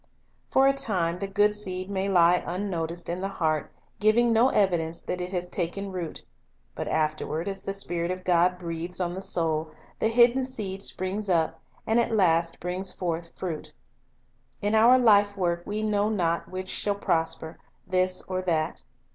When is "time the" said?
0.73-1.27